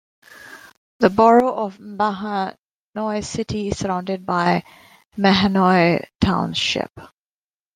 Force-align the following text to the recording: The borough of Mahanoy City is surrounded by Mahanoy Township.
The 0.97 1.11
borough 1.11 1.53
of 1.53 1.77
Mahanoy 1.77 3.23
City 3.23 3.67
is 3.67 3.77
surrounded 3.77 4.25
by 4.25 4.63
Mahanoy 5.15 6.03
Township. 6.19 6.89